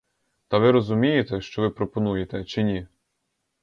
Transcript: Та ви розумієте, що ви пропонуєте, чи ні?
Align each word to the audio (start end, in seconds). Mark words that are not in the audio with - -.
Та 0.47 0.57
ви 0.57 0.71
розумієте, 0.71 1.41
що 1.41 1.61
ви 1.61 1.69
пропонуєте, 1.69 2.43
чи 2.45 2.63
ні? 2.63 2.87